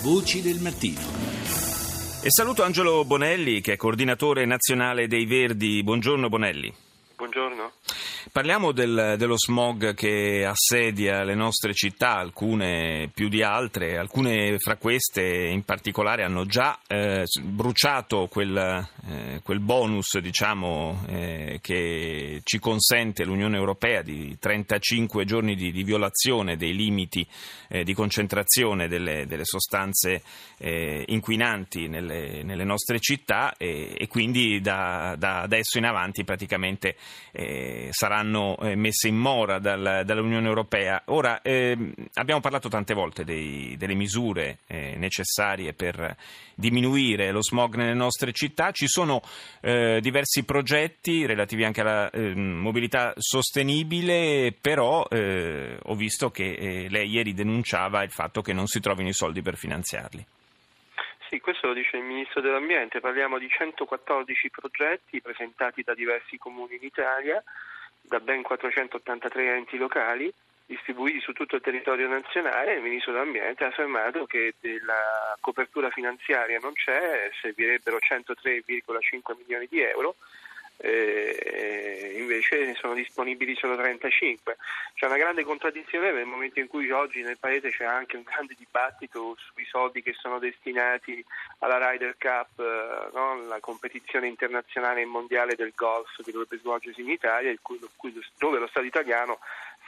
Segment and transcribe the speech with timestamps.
[0.00, 1.00] Voci del mattino.
[2.22, 5.82] E saluto Angelo Bonelli, che è coordinatore nazionale dei Verdi.
[5.82, 6.72] Buongiorno Bonelli.
[8.30, 14.76] Parliamo del, dello smog che assedia le nostre città, alcune più di altre, alcune fra
[14.76, 22.58] queste in particolare hanno già eh, bruciato quel, eh, quel, bonus diciamo, eh, che ci
[22.58, 27.26] consente l'Unione Europea di 35 giorni di, di violazione dei limiti
[27.68, 30.22] eh, di concentrazione delle, delle sostanze
[30.58, 36.96] eh, inquinanti nelle, nelle, nostre città e, e quindi da, da, adesso in avanti praticamente
[37.32, 41.02] eh, saranno saranno eh, messe in mora dal, dall'Unione Europea.
[41.06, 41.76] Ora, eh,
[42.14, 46.16] abbiamo parlato tante volte dei, delle misure eh, necessarie per
[46.54, 48.72] diminuire lo smog nelle nostre città.
[48.72, 49.20] Ci sono
[49.60, 56.86] eh, diversi progetti relativi anche alla ehm, mobilità sostenibile, però eh, ho visto che eh,
[56.88, 60.24] lei ieri denunciava il fatto che non si trovino i soldi per finanziarli.
[61.28, 66.76] Sì, questo lo dice il Ministro dell'Ambiente, parliamo di 114 progetti presentati da diversi comuni
[66.76, 67.42] in Italia
[68.02, 70.32] da ben 483 enti locali
[70.68, 76.58] distribuiti su tutto il territorio nazionale, il Ministro dell'Ambiente ha affermato che della copertura finanziaria
[76.60, 80.16] non c'è, servirebbero 103,5 milioni di euro
[80.78, 84.56] eh, invece ne sono disponibili solo 35.
[84.94, 88.54] C'è una grande contraddizione nel momento in cui oggi nel Paese c'è anche un grande
[88.56, 91.24] dibattito sui soldi che sono destinati
[91.58, 93.42] alla Ryder Cup, eh, no?
[93.46, 97.54] la competizione internazionale e mondiale del golf che dovrebbe svolgersi in Italia,
[98.38, 99.38] dove lo Stato italiano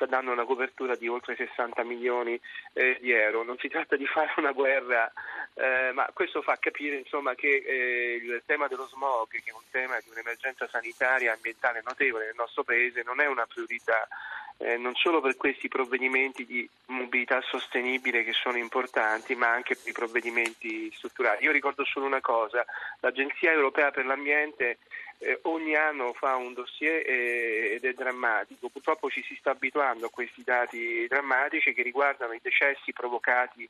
[0.06, 2.40] dando una copertura di oltre 60 milioni
[2.72, 3.42] eh, di euro.
[3.42, 5.10] Non si tratta di fare una guerra,
[5.54, 9.68] eh, ma questo fa capire insomma, che eh, il tema dello smog, che è un
[9.70, 14.06] tema di un'emergenza sanitaria e ambientale notevole nel nostro Paese, non è una priorità
[14.62, 19.88] eh, non solo per questi provvedimenti di mobilità sostenibile che sono importanti, ma anche per
[19.88, 21.44] i provvedimenti strutturali.
[21.44, 22.64] Io ricordo solo una cosa,
[23.00, 24.78] l'Agenzia Europea per l'Ambiente
[25.20, 28.68] eh, ogni anno fa un dossier eh, ed è drammatico.
[28.68, 33.68] Purtroppo ci si sta abituando a questi dati drammatici che riguardano i decessi provocati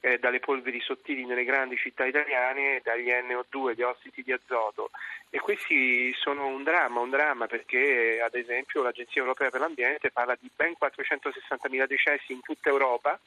[0.00, 4.90] eh, dalle polveri sottili nelle grandi città italiane, dagli NO2, gli ossidi di azoto.
[5.30, 10.36] E questi sono un dramma, un dramma perché ad esempio l'Agenzia Europea per l'Ambiente parla
[10.40, 13.18] di ben 460.000 decessi in tutta Europa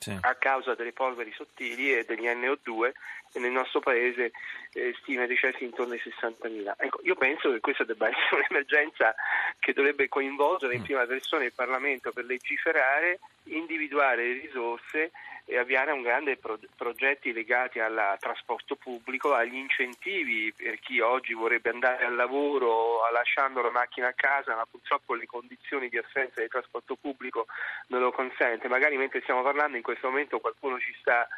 [0.00, 0.16] sì.
[0.18, 2.90] a causa delle polveri sottili e degli NO2
[3.32, 4.32] e nel nostro paese
[4.72, 6.72] eh, stima decessi intorno ai 60.000.
[6.78, 9.14] Ecco, io penso che questa debba essere un'emergenza
[9.60, 10.84] che dovrebbe coinvolgere in mm.
[10.84, 15.12] prima persona il Parlamento per legiferare, individuare le risorse
[15.44, 21.34] e avviare un grande pro- progetti legati al trasporto pubblico, agli incentivi per chi oggi
[21.34, 26.40] vorrebbe andare al lavoro lasciando la macchina a casa, ma purtroppo le condizioni di assenza
[26.40, 27.46] di trasporto pubblico
[27.88, 28.68] non lo consente.
[28.68, 31.28] Magari mentre stiamo parlando in questo momento qualcuno ci sta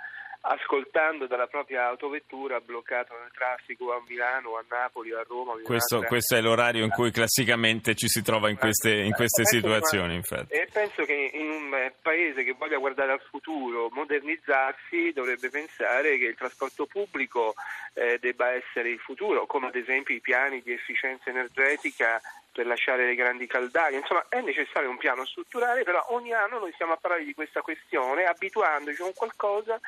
[0.43, 5.55] ascoltando dalla propria autovettura bloccato nel traffico a Milano, a Napoli, a Roma.
[5.63, 10.15] Questo, questo, è l'orario in cui classicamente ci si trova in queste, in queste situazioni.
[10.15, 10.55] Infatti.
[10.55, 16.27] E penso che in un paese che voglia guardare al futuro, modernizzarsi, dovrebbe pensare che
[16.27, 17.55] il trasporto pubblico
[17.95, 22.21] eh, debba essere il futuro, come ad esempio i piani di efficienza energetica
[22.51, 23.97] per lasciare le grandi caldaie.
[23.97, 27.63] Insomma, è necessario un piano strutturale, però ogni anno noi stiamo a parlare di questa
[27.63, 29.81] questione, abituandoci a un qualcosa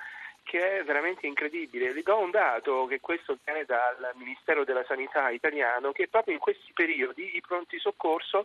[0.45, 1.93] che è veramente incredibile.
[1.93, 6.41] Vi do un dato che questo viene dal Ministero della Sanità italiano, che proprio in
[6.41, 8.45] questi periodi i pronti soccorso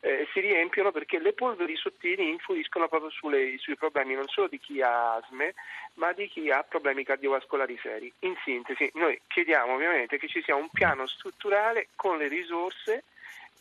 [0.00, 4.58] eh, si riempiono perché le polveri sottili influiscono proprio sulle, sui problemi non solo di
[4.58, 5.54] chi ha asme,
[5.94, 8.12] ma di chi ha problemi cardiovascolari seri.
[8.20, 13.04] In sintesi, noi chiediamo ovviamente che ci sia un piano strutturale con le risorse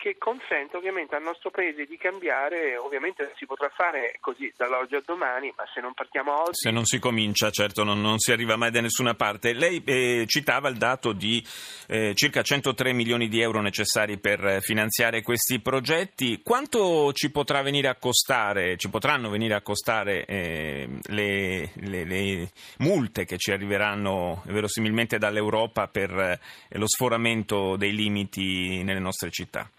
[0.01, 5.03] che consente ovviamente al nostro paese di cambiare, ovviamente si potrà fare così dall'oggi al
[5.05, 6.55] domani, ma se non partiamo oggi...
[6.55, 9.53] Se non si comincia, certo, non, non si arriva mai da nessuna parte.
[9.53, 11.45] Lei eh, citava il dato di
[11.87, 16.41] eh, circa 103 milioni di euro necessari per finanziare questi progetti.
[16.41, 22.49] Quanto ci potrà venire a costare, ci potranno venire a costare eh, le, le, le,
[22.79, 26.39] multe che ci arriveranno verosimilmente dall'Europa per eh,
[26.69, 29.69] lo sforamento dei limiti nelle nostre città?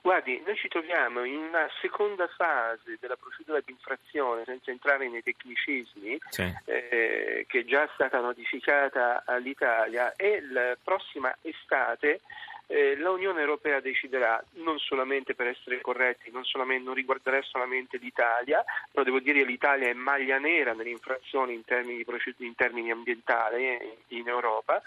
[0.00, 5.22] Guardi, noi ci troviamo in una seconda fase della procedura di infrazione, senza entrare nei
[5.22, 6.54] tecnicismi, sì.
[6.64, 12.20] eh, che è già stata notificata all'Italia e la prossima estate
[12.70, 18.62] eh, l'Unione Europea deciderà non solamente per essere corretti, non, solamente, non riguarderà solamente l'Italia,
[18.90, 22.04] però devo dire che l'Italia è maglia nera nelle infrazioni in termini,
[22.38, 23.78] in termini ambientali
[24.08, 24.82] in Europa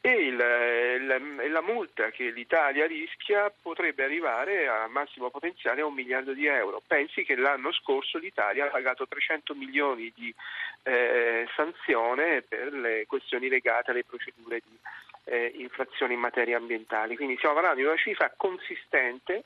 [0.00, 1.18] e il, la,
[1.48, 6.82] la multa che l'Italia rischia potrebbe arrivare a massimo potenziale a un miliardo di euro.
[6.84, 10.34] Pensi che l'anno scorso l'Italia ha pagato 300 milioni di
[10.82, 14.78] eh, sanzione per le questioni legate alle procedure di
[15.24, 17.16] eh, infrazioni in materia ambientali.
[17.16, 19.44] Quindi stiamo parlando di una cifra consistente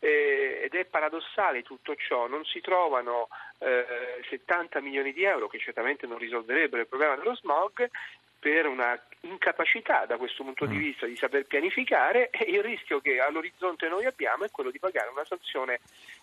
[0.00, 3.28] eh, ed è paradossale tutto ciò, non si trovano
[3.58, 3.84] eh,
[4.28, 7.88] 70 milioni di euro che certamente non risolverebbero il problema dello smog
[8.38, 10.78] per una incapacità da questo punto di mm.
[10.78, 15.10] vista di saper pianificare e il rischio che all'orizzonte noi abbiamo è quello di pagare
[15.10, 15.80] una sanzione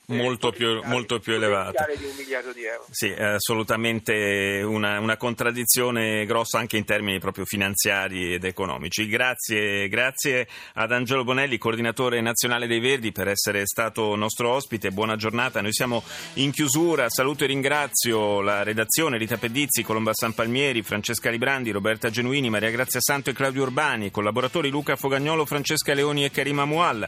[0.07, 2.85] eh, molto, più, molto più elevata di un miliardo di euro.
[2.89, 9.07] Sì, è assolutamente una, una, contraddizione grossa anche in termini proprio finanziari ed economici.
[9.07, 14.91] Grazie, grazie ad Angelo Bonelli, coordinatore nazionale dei Verdi, per essere stato nostro ospite.
[14.91, 15.61] Buona giornata.
[15.61, 16.03] Noi siamo
[16.35, 17.09] in chiusura.
[17.09, 22.69] Saluto e ringrazio la redazione Rita Pedizzi, Colomba San Palmieri, Francesca Librandi, Roberta Genuini, Maria
[22.69, 27.06] Grazia Grazia Santo e Claudio Urbani, collaboratori Luca Fogagnolo, Francesca Leoni e Karima Mual,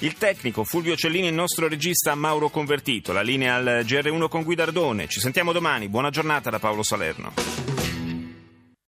[0.00, 5.08] il tecnico Fulvio Cellini, il nostro regista Mauro Convertito, la linea al GR1 con Guidardone.
[5.08, 7.71] Ci sentiamo domani, buona giornata da Paolo Salerno.